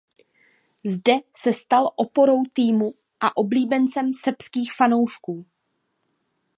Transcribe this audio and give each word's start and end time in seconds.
Zde 0.85 1.13
se 1.37 1.53
stal 1.53 1.89
oporou 1.97 2.43
týmu 2.53 2.91
a 3.19 3.37
oblíbencem 3.37 4.13
srbských 4.13 4.73
fanoušků. 4.73 5.45